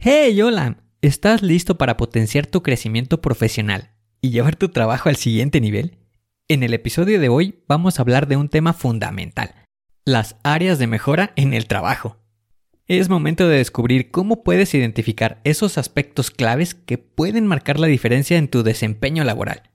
Hey, 0.00 0.40
hola, 0.42 0.76
¿estás 1.02 1.42
listo 1.42 1.76
para 1.76 1.96
potenciar 1.96 2.46
tu 2.46 2.62
crecimiento 2.62 3.20
profesional 3.20 3.90
y 4.20 4.30
llevar 4.30 4.54
tu 4.54 4.68
trabajo 4.68 5.08
al 5.08 5.16
siguiente 5.16 5.60
nivel? 5.60 5.98
En 6.46 6.62
el 6.62 6.72
episodio 6.72 7.18
de 7.18 7.28
hoy 7.28 7.64
vamos 7.66 7.98
a 7.98 8.02
hablar 8.02 8.28
de 8.28 8.36
un 8.36 8.48
tema 8.48 8.74
fundamental, 8.74 9.56
las 10.04 10.36
áreas 10.44 10.78
de 10.78 10.86
mejora 10.86 11.32
en 11.34 11.52
el 11.52 11.66
trabajo. 11.66 12.16
Es 12.86 13.08
momento 13.08 13.48
de 13.48 13.56
descubrir 13.56 14.12
cómo 14.12 14.44
puedes 14.44 14.72
identificar 14.72 15.40
esos 15.42 15.78
aspectos 15.78 16.30
claves 16.30 16.76
que 16.76 16.98
pueden 16.98 17.48
marcar 17.48 17.80
la 17.80 17.88
diferencia 17.88 18.38
en 18.38 18.46
tu 18.46 18.62
desempeño 18.62 19.24
laboral. 19.24 19.72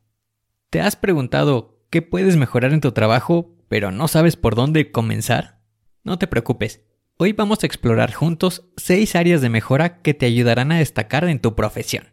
¿Te 0.69 0.79
has 0.79 0.95
preguntado 0.95 1.85
qué 1.89 2.01
puedes 2.01 2.37
mejorar 2.37 2.71
en 2.71 2.79
tu 2.79 2.93
trabajo 2.93 3.57
pero 3.67 3.91
no 3.91 4.07
sabes 4.07 4.37
por 4.37 4.55
dónde 4.55 4.89
comenzar? 4.89 5.59
No 6.05 6.17
te 6.17 6.27
preocupes, 6.27 6.81
Hoy 7.25 7.31
vamos 7.31 7.63
a 7.63 7.67
explorar 7.67 8.13
juntos 8.13 8.65
6 8.75 9.15
áreas 9.15 9.39
de 9.39 9.47
mejora 9.47 10.01
que 10.01 10.13
te 10.13 10.25
ayudarán 10.25 10.73
a 10.73 10.79
destacar 10.79 11.23
en 11.23 11.39
tu 11.39 11.55
profesión. 11.55 12.07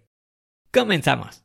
¡Comenzamos! 0.72 1.42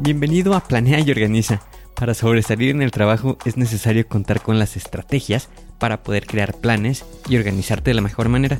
Bienvenido 0.00 0.54
a 0.54 0.64
Planea 0.64 0.98
y 0.98 1.12
Organiza. 1.12 1.62
Para 1.94 2.14
sobresalir 2.14 2.70
en 2.70 2.82
el 2.82 2.90
trabajo 2.90 3.38
es 3.44 3.56
necesario 3.56 4.08
contar 4.08 4.42
con 4.42 4.58
las 4.58 4.76
estrategias 4.76 5.48
para 5.78 6.02
poder 6.02 6.26
crear 6.26 6.54
planes 6.54 7.04
y 7.28 7.36
organizarte 7.36 7.90
de 7.90 7.94
la 7.94 8.02
mejor 8.02 8.28
manera. 8.28 8.58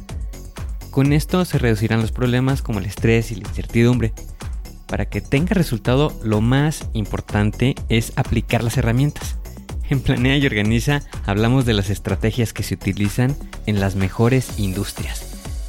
Con 0.92 1.12
esto 1.12 1.44
se 1.46 1.58
reducirán 1.58 2.00
los 2.00 2.12
problemas 2.12 2.62
como 2.62 2.78
el 2.78 2.86
estrés 2.86 3.32
y 3.32 3.34
la 3.34 3.48
incertidumbre 3.48 4.12
para 4.86 5.06
que 5.06 5.20
tenga 5.20 5.54
resultado, 5.54 6.18
lo 6.22 6.40
más 6.40 6.88
importante 6.92 7.74
es 7.88 8.12
aplicar 8.16 8.62
las 8.62 8.76
herramientas. 8.76 9.36
En 9.88 10.00
Planea 10.00 10.36
y 10.36 10.46
Organiza 10.46 11.02
hablamos 11.26 11.64
de 11.64 11.74
las 11.74 11.90
estrategias 11.90 12.52
que 12.52 12.62
se 12.62 12.74
utilizan 12.74 13.36
en 13.66 13.80
las 13.80 13.94
mejores 13.94 14.58
industrias, 14.58 15.26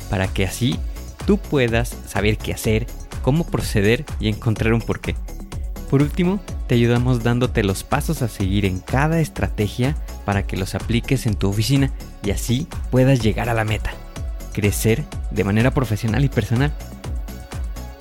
para 0.10 0.28
que 0.28 0.46
así 0.46 0.80
tú 1.26 1.38
puedas 1.38 1.96
saber 2.08 2.38
qué 2.38 2.54
hacer, 2.54 2.88
cómo 3.22 3.46
proceder 3.46 4.06
y 4.20 4.30
encontrar 4.30 4.74
un 4.74 4.82
porqué. 4.82 5.16
Por 5.90 6.02
último, 6.02 6.40
te 6.68 6.76
ayudamos 6.76 7.24
dándote 7.24 7.64
los 7.64 7.84
pasos 7.84 8.22
a 8.22 8.28
seguir 8.28 8.66
en 8.66 8.80
cada 8.80 9.20
estrategia 9.20 9.96
para 10.26 10.46
que 10.46 10.58
los 10.58 10.76
apliques 10.76 11.26
en 11.26 11.36
tu 11.36 11.50
oficina 11.50 11.92
y 12.24 12.32
así 12.32 12.68
puedas 12.92 13.22
llegar 13.22 13.50
a 13.50 13.54
la 13.54 13.64
meta, 13.64 13.92
crecer 14.52 15.06
de 15.32 15.44
manera 15.44 15.72
profesional 15.72 16.26
y 16.26 16.30
personal 16.30 16.74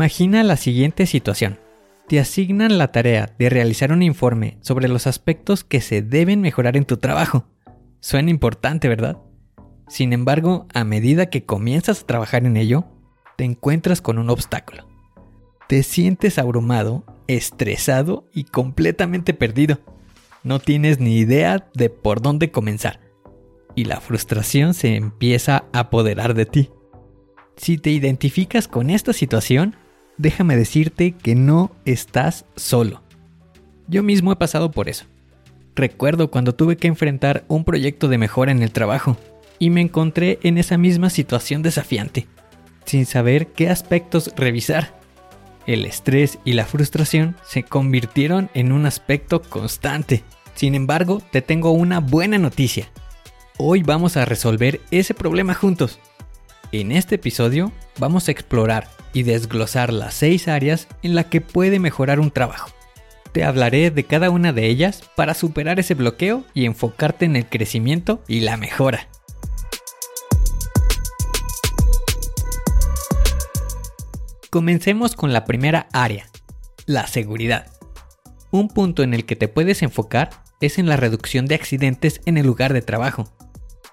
Imagina 0.00 0.42
la 0.44 0.56
siguiente 0.56 1.04
situación. 1.04 1.58
Te 2.08 2.20
asignan 2.20 2.78
la 2.78 2.90
tarea 2.90 3.34
de 3.38 3.50
realizar 3.50 3.92
un 3.92 4.02
informe 4.02 4.56
sobre 4.62 4.88
los 4.88 5.06
aspectos 5.06 5.62
que 5.62 5.82
se 5.82 6.00
deben 6.00 6.40
mejorar 6.40 6.78
en 6.78 6.86
tu 6.86 6.96
trabajo. 6.96 7.44
Suena 8.00 8.30
importante, 8.30 8.88
¿verdad? 8.88 9.18
Sin 9.88 10.14
embargo, 10.14 10.66
a 10.72 10.84
medida 10.84 11.28
que 11.28 11.44
comienzas 11.44 12.00
a 12.00 12.06
trabajar 12.06 12.46
en 12.46 12.56
ello, 12.56 12.86
te 13.36 13.44
encuentras 13.44 14.00
con 14.00 14.16
un 14.16 14.30
obstáculo. 14.30 14.88
Te 15.68 15.82
sientes 15.82 16.38
abrumado, 16.38 17.04
estresado 17.26 18.24
y 18.32 18.44
completamente 18.44 19.34
perdido. 19.34 19.80
No 20.42 20.60
tienes 20.60 20.98
ni 20.98 21.18
idea 21.18 21.68
de 21.74 21.90
por 21.90 22.22
dónde 22.22 22.50
comenzar. 22.50 23.00
Y 23.74 23.84
la 23.84 24.00
frustración 24.00 24.72
se 24.72 24.96
empieza 24.96 25.66
a 25.74 25.80
apoderar 25.80 26.32
de 26.32 26.46
ti. 26.46 26.70
Si 27.58 27.76
te 27.76 27.90
identificas 27.90 28.66
con 28.66 28.88
esta 28.88 29.12
situación, 29.12 29.76
déjame 30.20 30.56
decirte 30.56 31.12
que 31.12 31.34
no 31.34 31.72
estás 31.86 32.44
solo. 32.54 33.02
Yo 33.88 34.02
mismo 34.02 34.32
he 34.32 34.36
pasado 34.36 34.70
por 34.70 34.88
eso. 34.88 35.06
Recuerdo 35.74 36.30
cuando 36.30 36.54
tuve 36.54 36.76
que 36.76 36.88
enfrentar 36.88 37.44
un 37.48 37.64
proyecto 37.64 38.08
de 38.08 38.18
mejora 38.18 38.52
en 38.52 38.62
el 38.62 38.70
trabajo 38.70 39.16
y 39.58 39.70
me 39.70 39.80
encontré 39.80 40.38
en 40.42 40.58
esa 40.58 40.76
misma 40.76 41.08
situación 41.10 41.62
desafiante, 41.62 42.26
sin 42.84 43.06
saber 43.06 43.48
qué 43.48 43.70
aspectos 43.70 44.32
revisar. 44.36 44.98
El 45.66 45.86
estrés 45.86 46.38
y 46.44 46.52
la 46.52 46.66
frustración 46.66 47.36
se 47.46 47.62
convirtieron 47.62 48.50
en 48.52 48.72
un 48.72 48.84
aspecto 48.84 49.40
constante. 49.40 50.22
Sin 50.54 50.74
embargo, 50.74 51.22
te 51.30 51.40
tengo 51.40 51.70
una 51.70 52.00
buena 52.00 52.36
noticia. 52.36 52.90
Hoy 53.56 53.82
vamos 53.82 54.16
a 54.16 54.24
resolver 54.26 54.80
ese 54.90 55.14
problema 55.14 55.54
juntos. 55.54 55.98
En 56.72 56.92
este 56.92 57.14
episodio 57.14 57.72
vamos 57.98 58.28
a 58.28 58.32
explorar 58.32 58.99
y 59.12 59.22
desglosar 59.22 59.92
las 59.92 60.14
seis 60.14 60.48
áreas 60.48 60.88
en 61.02 61.14
las 61.14 61.26
que 61.26 61.40
puede 61.40 61.78
mejorar 61.78 62.20
un 62.20 62.30
trabajo. 62.30 62.70
Te 63.32 63.44
hablaré 63.44 63.90
de 63.90 64.04
cada 64.04 64.30
una 64.30 64.52
de 64.52 64.66
ellas 64.66 65.02
para 65.16 65.34
superar 65.34 65.78
ese 65.78 65.94
bloqueo 65.94 66.44
y 66.54 66.64
enfocarte 66.64 67.24
en 67.24 67.36
el 67.36 67.46
crecimiento 67.46 68.22
y 68.26 68.40
la 68.40 68.56
mejora. 68.56 69.08
Comencemos 74.50 75.14
con 75.14 75.32
la 75.32 75.44
primera 75.44 75.88
área, 75.92 76.26
la 76.86 77.06
seguridad. 77.06 77.70
Un 78.50 78.68
punto 78.68 79.02
en 79.04 79.14
el 79.14 79.24
que 79.24 79.36
te 79.36 79.46
puedes 79.46 79.82
enfocar 79.82 80.30
es 80.60 80.78
en 80.78 80.88
la 80.88 80.96
reducción 80.96 81.46
de 81.46 81.54
accidentes 81.54 82.20
en 82.26 82.36
el 82.36 82.46
lugar 82.46 82.72
de 82.72 82.82
trabajo 82.82 83.32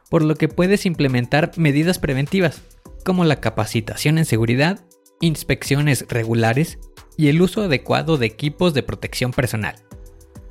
por 0.10 0.24
lo 0.24 0.36
que 0.36 0.48
puedes 0.48 0.86
implementar 0.86 1.52
medidas 1.58 2.00
preventivas, 2.00 2.62
como 3.04 3.26
la 3.26 3.40
capacitación 3.40 4.18
en 4.18 4.26
seguridad, 4.26 4.80
inspecciones 5.22 6.06
regulares 6.10 6.80
y 7.18 7.30
el 7.30 7.42
uso 7.42 7.64
adecuado 7.64 8.18
de 8.18 8.28
equipos 8.28 8.74
de 8.74 8.84
protección 8.84 9.32
personal. 9.32 9.76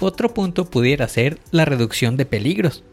Otro 0.00 0.34
punto 0.34 0.68
pudiera 0.68 1.08
ser 1.08 1.38
la 1.50 1.64
reducción 1.64 2.16
de 2.16 2.26
peligros, 2.26 2.84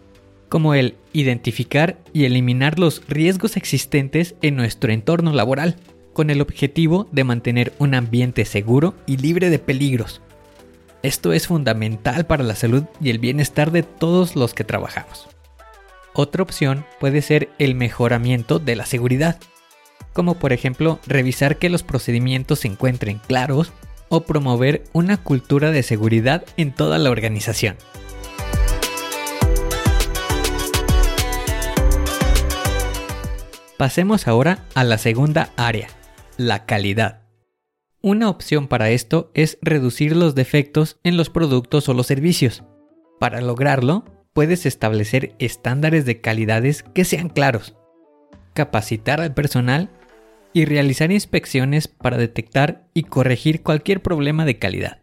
como 0.49 0.73
el 0.75 0.95
identificar 1.11 1.99
y 2.13 2.25
eliminar 2.25 2.79
los 2.79 3.01
riesgos 3.07 3.57
existentes 3.57 4.35
en 4.41 4.55
nuestro 4.55 4.93
entorno 4.93 5.33
laboral, 5.33 5.77
con 6.13 6.29
el 6.29 6.41
objetivo 6.41 7.07
de 7.11 7.23
mantener 7.23 7.73
un 7.79 7.95
ambiente 7.95 8.45
seguro 8.45 8.93
y 9.07 9.17
libre 9.17 9.49
de 9.49 9.59
peligros. 9.59 10.21
Esto 11.01 11.33
es 11.33 11.47
fundamental 11.47 12.25
para 12.27 12.43
la 12.43 12.55
salud 12.55 12.83
y 13.01 13.09
el 13.09 13.19
bienestar 13.19 13.71
de 13.71 13.83
todos 13.83 14.35
los 14.35 14.53
que 14.53 14.63
trabajamos. 14.63 15.27
Otra 16.13 16.43
opción 16.43 16.85
puede 16.99 17.21
ser 17.21 17.49
el 17.57 17.73
mejoramiento 17.75 18.59
de 18.59 18.75
la 18.75 18.85
seguridad, 18.85 19.39
como 20.13 20.35
por 20.35 20.53
ejemplo 20.53 20.99
revisar 21.07 21.57
que 21.57 21.69
los 21.69 21.83
procedimientos 21.83 22.59
se 22.59 22.67
encuentren 22.67 23.19
claros 23.27 23.73
o 24.09 24.21
promover 24.21 24.83
una 24.93 25.17
cultura 25.17 25.71
de 25.71 25.83
seguridad 25.83 26.45
en 26.55 26.71
toda 26.71 26.99
la 26.99 27.09
organización. 27.09 27.75
Pasemos 33.77 34.27
ahora 34.27 34.59
a 34.75 34.83
la 34.83 34.97
segunda 34.97 35.49
área, 35.57 35.89
la 36.37 36.65
calidad. 36.65 37.23
Una 38.01 38.29
opción 38.29 38.67
para 38.67 38.91
esto 38.91 39.31
es 39.33 39.57
reducir 39.61 40.15
los 40.15 40.35
defectos 40.35 40.99
en 41.03 41.17
los 41.17 41.29
productos 41.29 41.89
o 41.89 41.93
los 41.93 42.05
servicios. 42.05 42.63
Para 43.19 43.41
lograrlo, 43.41 44.05
puedes 44.33 44.65
establecer 44.65 45.35
estándares 45.39 46.05
de 46.05 46.21
calidades 46.21 46.83
que 46.83 47.03
sean 47.03 47.29
claros, 47.29 47.75
capacitar 48.53 49.21
al 49.21 49.33
personal 49.33 49.89
y 50.53 50.65
realizar 50.65 51.11
inspecciones 51.11 51.87
para 51.87 52.17
detectar 52.17 52.87
y 52.93 53.03
corregir 53.03 53.63
cualquier 53.63 54.01
problema 54.01 54.45
de 54.45 54.59
calidad. 54.59 54.99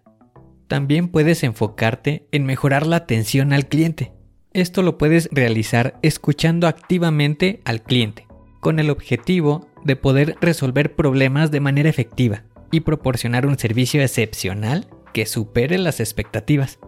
También 0.68 1.08
puedes 1.08 1.42
enfocarte 1.42 2.28
en 2.30 2.46
mejorar 2.46 2.86
la 2.86 2.96
atención 2.96 3.52
al 3.52 3.66
cliente. 3.66 4.12
Esto 4.52 4.82
lo 4.82 4.98
puedes 4.98 5.28
realizar 5.32 5.98
escuchando 6.02 6.68
activamente 6.68 7.60
al 7.64 7.82
cliente, 7.82 8.26
con 8.60 8.78
el 8.78 8.90
objetivo 8.90 9.68
de 9.84 9.96
poder 9.96 10.36
resolver 10.40 10.94
problemas 10.94 11.50
de 11.50 11.60
manera 11.60 11.88
efectiva 11.88 12.44
y 12.70 12.80
proporcionar 12.80 13.46
un 13.46 13.58
servicio 13.58 14.00
excepcional 14.02 14.88
que 15.12 15.26
supere 15.26 15.78
las 15.78 15.98
expectativas. 15.98 16.78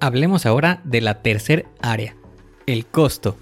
Hablemos 0.00 0.46
ahora 0.46 0.80
de 0.84 1.00
la 1.00 1.22
tercera 1.22 1.64
área, 1.82 2.16
el 2.66 2.86
costo. 2.86 3.36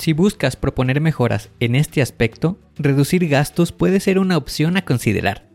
Si 0.00 0.14
buscas 0.14 0.56
proponer 0.56 0.98
mejoras 1.02 1.50
en 1.60 1.74
este 1.74 2.00
aspecto, 2.00 2.58
reducir 2.78 3.28
gastos 3.28 3.70
puede 3.70 4.00
ser 4.00 4.18
una 4.18 4.38
opción 4.38 4.78
a 4.78 4.84
considerar. 4.86 5.46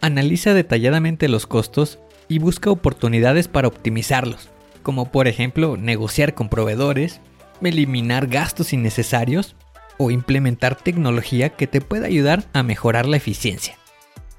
Analiza 0.00 0.54
detalladamente 0.54 1.28
los 1.28 1.48
costos 1.48 1.98
y 2.28 2.38
busca 2.38 2.70
oportunidades 2.70 3.48
para 3.48 3.66
optimizarlos, 3.66 4.48
como 4.84 5.10
por 5.10 5.26
ejemplo 5.26 5.76
negociar 5.76 6.34
con 6.34 6.48
proveedores, 6.48 7.20
eliminar 7.64 8.28
gastos 8.28 8.72
innecesarios 8.72 9.56
o 9.98 10.12
implementar 10.12 10.76
tecnología 10.76 11.48
que 11.48 11.66
te 11.66 11.80
pueda 11.80 12.06
ayudar 12.06 12.44
a 12.52 12.62
mejorar 12.62 13.06
la 13.06 13.16
eficiencia. 13.16 13.76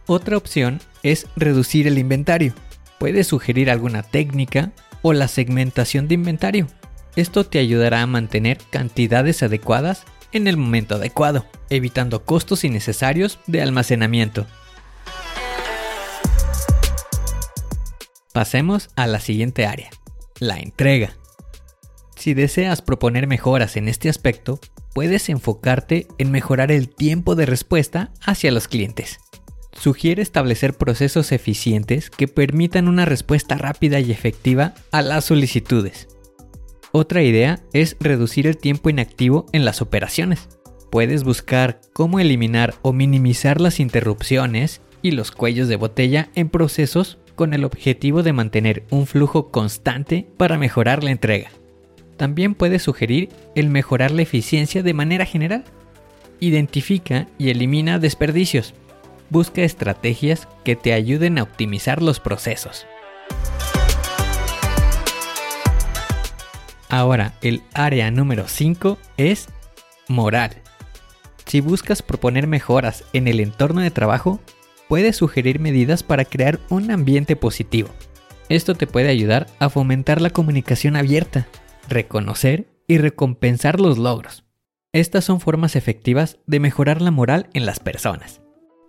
Otra 0.06 0.38
opción 0.38 0.80
es 1.04 1.28
reducir 1.36 1.88
el 1.88 1.98
inventario. 1.98 2.54
Puedes 3.00 3.28
sugerir 3.28 3.70
alguna 3.70 4.02
técnica 4.02 4.72
o 5.02 5.12
la 5.12 5.28
segmentación 5.28 6.08
de 6.08 6.14
inventario. 6.14 6.68
Esto 7.16 7.46
te 7.46 7.60
ayudará 7.60 8.02
a 8.02 8.08
mantener 8.08 8.58
cantidades 8.70 9.44
adecuadas 9.44 10.06
en 10.32 10.48
el 10.48 10.56
momento 10.56 10.96
adecuado, 10.96 11.46
evitando 11.70 12.24
costos 12.24 12.64
innecesarios 12.64 13.40
de 13.48 13.62
almacenamiento. 13.62 14.48
Pasemos 18.34 18.90
a 18.96 19.08
la 19.08 19.20
siguiente 19.20 19.66
área, 19.66 19.90
la 20.40 20.60
entrega. 20.60 21.18
Si 22.16 22.34
deseas 22.34 22.82
proponer 22.82 23.28
mejoras 23.28 23.76
en 23.76 23.90
este 23.90 24.08
aspecto, 24.08 24.62
puedes 24.94 25.28
enfocarte 25.28 26.08
en 26.18 26.32
mejorar 26.32 26.72
el 26.72 26.88
tiempo 26.88 27.36
de 27.36 27.46
respuesta 27.46 28.14
hacia 28.22 28.54
los 28.54 28.70
clientes. 28.70 29.20
Sugiere 29.74 30.22
establecer 30.22 30.76
procesos 30.76 31.34
eficientes 31.34 32.10
que 32.10 32.30
permitan 32.30 32.88
una 32.88 33.04
respuesta 33.04 33.58
rápida 33.58 34.00
y 34.00 34.12
efectiva 34.12 34.76
a 34.92 35.02
las 35.02 35.26
solicitudes. 35.26 36.08
Otra 36.94 37.24
idea 37.24 37.62
es 37.72 37.96
reducir 38.02 38.48
el 38.48 38.58
tiempo 38.58 38.90
inactivo 38.90 39.46
en 39.54 39.64
las 39.64 39.82
operaciones. 39.82 40.50
Puedes 40.90 41.24
buscar 41.24 41.80
cómo 41.94 42.20
eliminar 42.20 42.76
o 42.82 42.92
minimizar 42.92 43.62
las 43.62 43.80
interrupciones 43.80 44.82
y 45.02 45.12
los 45.12 45.32
cuellos 45.32 45.70
de 45.70 45.78
botella 45.78 46.30
en 46.36 46.50
procesos 46.50 47.18
con 47.36 47.54
el 47.54 47.64
objetivo 47.64 48.24
de 48.24 48.34
mantener 48.34 48.84
un 48.90 49.08
flujo 49.08 49.52
constante 49.52 50.28
para 50.36 50.58
mejorar 50.58 51.02
la 51.02 51.12
entrega. 51.12 51.50
También 52.18 52.56
puedes 52.56 52.84
sugerir 52.84 53.30
el 53.56 53.70
mejorar 53.70 54.12
la 54.12 54.24
eficiencia 54.24 54.84
de 54.84 54.94
manera 54.94 55.26
general. 55.26 55.64
Identifica 56.42 57.28
y 57.38 57.52
elimina 57.52 58.00
desperdicios. 58.00 58.74
Busca 59.30 59.62
estrategias 59.62 60.50
que 60.66 60.76
te 60.76 60.92
ayuden 60.92 61.38
a 61.38 61.44
optimizar 61.44 62.02
los 62.02 62.20
procesos. 62.20 62.86
Ahora, 66.92 67.36
el 67.42 67.64
área 67.74 68.12
número 68.12 68.50
5 68.50 68.98
es 69.16 69.48
moral. 70.10 70.52
Si 71.46 71.62
buscas 71.62 72.02
proponer 72.02 72.48
mejoras 72.48 73.06
en 73.14 73.30
el 73.30 73.40
entorno 73.40 73.80
de 73.80 73.92
trabajo, 73.92 74.42
puedes 74.90 75.16
sugerir 75.16 75.62
medidas 75.62 76.04
para 76.04 76.26
crear 76.26 76.60
un 76.70 76.92
ambiente 76.92 77.38
positivo. 77.38 77.88
Esto 78.50 78.76
te 78.76 78.88
puede 78.88 79.08
ayudar 79.08 79.48
a 79.60 79.70
fomentar 79.70 80.20
la 80.20 80.32
comunicación 80.32 80.98
abierta, 80.98 81.48
reconocer 81.88 82.68
y 82.90 82.98
recompensar 82.98 83.80
los 83.80 83.98
logros. 83.98 84.44
Estas 84.92 85.24
son 85.24 85.40
formas 85.40 85.78
efectivas 85.78 86.40
de 86.46 86.60
mejorar 86.60 87.02
la 87.02 87.12
moral 87.12 87.48
en 87.54 87.66
las 87.66 87.80
personas. 87.80 88.42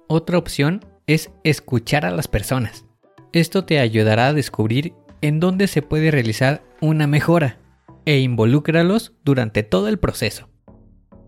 Otra 0.08 0.38
opción 0.38 0.84
es 1.06 1.30
escuchar 1.44 2.04
a 2.04 2.10
las 2.10 2.26
personas. 2.26 2.84
Esto 3.32 3.64
te 3.64 3.78
ayudará 3.78 4.26
a 4.26 4.32
descubrir 4.32 4.92
en 5.20 5.38
dónde 5.38 5.68
se 5.68 5.82
puede 5.82 6.10
realizar 6.10 6.64
una 6.80 7.06
mejora 7.06 7.61
e 8.04 8.20
involúcralos 8.20 9.14
durante 9.24 9.62
todo 9.62 9.88
el 9.88 9.98
proceso. 9.98 10.48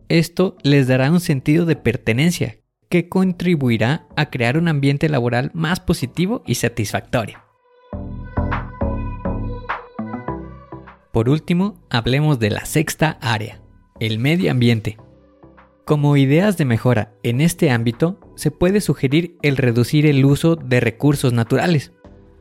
Esto 0.09 0.57
les 0.63 0.87
dará 0.87 1.11
un 1.11 1.21
sentido 1.21 1.67
de 1.67 1.77
pertenencia 1.77 2.59
que 2.89 3.09
contribuirá 3.09 4.07
a 4.17 4.31
crear 4.31 4.59
un 4.59 4.69
ambiente 4.69 5.09
laboral 5.09 5.51
más 5.55 5.81
positivo 5.81 6.43
y 6.47 6.57
satisfactorio. 6.57 7.39
Por 11.13 11.29
último, 11.29 11.81
hablemos 11.91 12.39
de 12.39 12.51
la 12.51 12.65
sexta 12.65 13.19
área, 13.21 13.61
el 14.01 14.19
medio 14.19 14.51
ambiente. 14.51 14.99
Como 15.85 16.17
ideas 16.17 16.57
de 16.57 16.65
mejora 16.65 17.15
en 17.23 17.41
este 17.41 17.71
ámbito, 17.71 18.19
se 18.37 18.51
puede 18.51 18.81
sugerir 18.81 19.37
el 19.43 19.57
reducir 19.57 20.07
el 20.07 20.25
uso 20.25 20.57
de 20.57 20.81
recursos 20.81 21.33
naturales. 21.33 21.93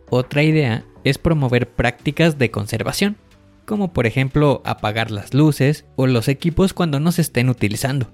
Otra 0.09 0.43
idea 0.43 0.85
es 1.03 1.17
promover 1.17 1.69
prácticas 1.69 2.37
de 2.37 2.51
conservación 2.51 3.17
como 3.65 3.93
por 3.93 4.05
ejemplo 4.05 4.61
apagar 4.65 5.11
las 5.11 5.33
luces 5.33 5.85
o 5.95 6.07
los 6.07 6.27
equipos 6.27 6.73
cuando 6.73 6.99
no 6.99 7.11
se 7.11 7.21
estén 7.21 7.49
utilizando, 7.49 8.11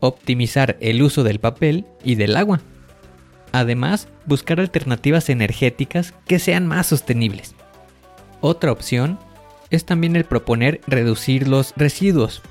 optimizar 0.00 0.76
el 0.80 1.02
uso 1.02 1.22
del 1.22 1.38
papel 1.38 1.86
y 2.02 2.16
del 2.16 2.36
agua. 2.36 2.60
Además, 3.52 4.08
buscar 4.26 4.60
alternativas 4.60 5.28
energéticas 5.28 6.14
que 6.26 6.38
sean 6.38 6.66
más 6.66 6.86
sostenibles. 6.86 7.54
Otra 8.40 8.72
opción 8.72 9.18
es 9.70 9.84
también 9.84 10.16
el 10.16 10.24
proponer 10.24 10.80
reducir 10.86 11.46
los 11.48 11.72
residuos, 11.76 12.42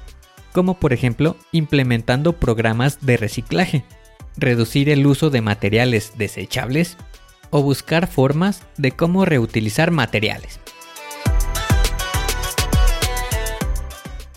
como 0.53 0.79
por 0.79 0.93
ejemplo 0.93 1.35
implementando 1.51 2.33
programas 2.33 2.99
de 3.01 3.17
reciclaje, 3.17 3.83
reducir 4.37 4.89
el 4.89 5.05
uso 5.05 5.29
de 5.29 5.41
materiales 5.41 6.13
desechables 6.17 6.97
o 7.49 7.61
buscar 7.61 8.07
formas 8.07 8.63
de 8.77 8.91
cómo 8.91 9.25
reutilizar 9.25 9.91
materiales. 9.91 10.59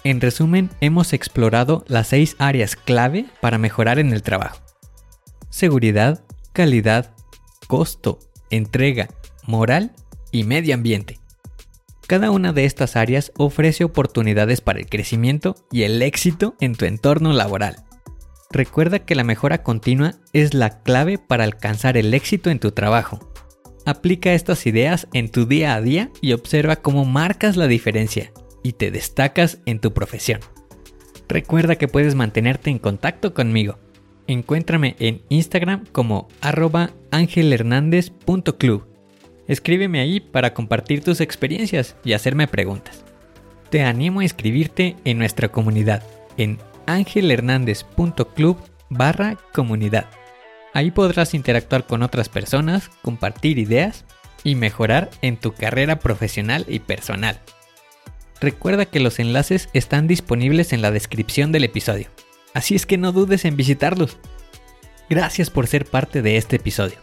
En 0.06 0.20
resumen, 0.20 0.68
hemos 0.82 1.14
explorado 1.14 1.82
las 1.88 2.08
seis 2.08 2.36
áreas 2.38 2.76
clave 2.76 3.24
para 3.40 3.56
mejorar 3.56 3.98
en 3.98 4.12
el 4.12 4.22
trabajo. 4.22 4.60
Seguridad, 5.48 6.22
calidad, 6.52 7.14
costo, 7.68 8.18
entrega, 8.50 9.08
moral 9.46 9.92
y 10.30 10.44
medio 10.44 10.74
ambiente. 10.74 11.20
Cada 12.06 12.30
una 12.30 12.52
de 12.52 12.66
estas 12.66 12.96
áreas 12.96 13.32
ofrece 13.38 13.82
oportunidades 13.82 14.60
para 14.60 14.78
el 14.78 14.90
crecimiento 14.90 15.56
y 15.72 15.84
el 15.84 16.02
éxito 16.02 16.54
en 16.60 16.74
tu 16.74 16.84
entorno 16.84 17.32
laboral. 17.32 17.76
Recuerda 18.50 18.98
que 18.98 19.14
la 19.14 19.24
mejora 19.24 19.62
continua 19.62 20.16
es 20.34 20.52
la 20.52 20.82
clave 20.82 21.16
para 21.16 21.44
alcanzar 21.44 21.96
el 21.96 22.12
éxito 22.12 22.50
en 22.50 22.58
tu 22.58 22.72
trabajo. 22.72 23.32
Aplica 23.86 24.34
estas 24.34 24.66
ideas 24.66 25.08
en 25.14 25.30
tu 25.30 25.46
día 25.46 25.74
a 25.74 25.80
día 25.80 26.10
y 26.20 26.34
observa 26.34 26.76
cómo 26.76 27.06
marcas 27.06 27.56
la 27.56 27.68
diferencia 27.68 28.32
y 28.64 28.72
te 28.72 28.90
destacas 28.90 29.58
en 29.66 29.78
tu 29.78 29.92
profesión. 29.92 30.40
Recuerda 31.28 31.76
que 31.76 31.86
puedes 31.86 32.16
mantenerte 32.16 32.70
en 32.70 32.80
contacto 32.80 33.32
conmigo. 33.34 33.78
Encuéntrame 34.26 34.96
en 34.98 35.22
Instagram 35.28 35.84
como 35.92 36.26
arroba 36.40 36.90
angelhernandez.club. 37.12 38.88
Escríbeme 39.46 40.00
ahí 40.00 40.18
para 40.18 40.54
compartir 40.54 41.04
tus 41.04 41.20
experiencias 41.20 41.94
y 42.02 42.14
hacerme 42.14 42.48
preguntas. 42.48 43.04
Te 43.70 43.82
animo 43.82 44.20
a 44.20 44.24
inscribirte 44.24 44.96
en 45.04 45.18
nuestra 45.18 45.48
comunidad 45.50 46.02
en 46.36 46.58
angelhernandez.club 46.86 48.56
barra 48.88 49.36
comunidad. 49.52 50.06
Ahí 50.72 50.90
podrás 50.90 51.34
interactuar 51.34 51.86
con 51.86 52.02
otras 52.02 52.28
personas, 52.28 52.88
compartir 53.02 53.58
ideas 53.58 54.04
y 54.42 54.54
mejorar 54.54 55.10
en 55.22 55.36
tu 55.36 55.52
carrera 55.52 56.00
profesional 56.00 56.64
y 56.68 56.80
personal. 56.80 57.40
Recuerda 58.44 58.84
que 58.84 59.00
los 59.00 59.20
enlaces 59.20 59.70
están 59.72 60.06
disponibles 60.06 60.74
en 60.74 60.82
la 60.82 60.90
descripción 60.90 61.50
del 61.50 61.64
episodio, 61.64 62.08
así 62.52 62.74
es 62.74 62.84
que 62.84 62.98
no 62.98 63.10
dudes 63.10 63.46
en 63.46 63.56
visitarlos. 63.56 64.18
Gracias 65.08 65.48
por 65.48 65.66
ser 65.66 65.86
parte 65.86 66.20
de 66.20 66.36
este 66.36 66.56
episodio. 66.56 66.98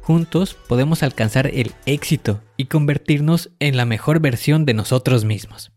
Juntos 0.00 0.56
podemos 0.66 1.02
alcanzar 1.02 1.48
el 1.48 1.74
éxito 1.84 2.42
y 2.56 2.64
convertirnos 2.68 3.50
en 3.58 3.76
la 3.76 3.84
mejor 3.84 4.20
versión 4.20 4.64
de 4.64 4.72
nosotros 4.72 5.26
mismos. 5.26 5.72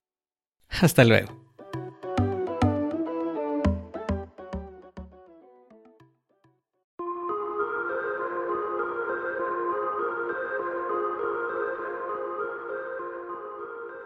Hasta 0.70 1.03
luego. 1.03 1.41